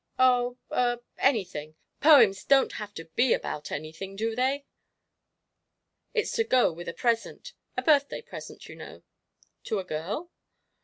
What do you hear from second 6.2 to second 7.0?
to go with a